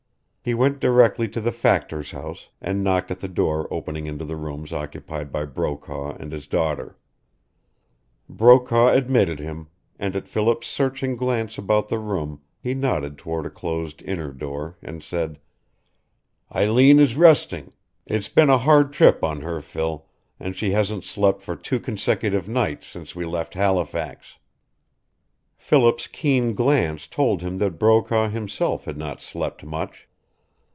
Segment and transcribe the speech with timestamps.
[0.43, 4.35] He went directly to the factor's house, and knocked at the door opening into the
[4.35, 6.97] rooms occupied by Brokaw and his daughter.
[8.27, 9.67] Brokaw admitted him,
[9.99, 14.79] and at Philip's searching glance about the room he nodded toward a closed inner door
[14.81, 15.37] and said:
[16.55, 17.71] "Eileen is resting.
[18.07, 20.07] It's been a hard trip on her, Phil,
[20.39, 24.37] and she hasn't slept for two consecutive nights since we left Halifax."
[25.55, 30.07] Philip's keen glance told him that Brokaw himself had not slept much.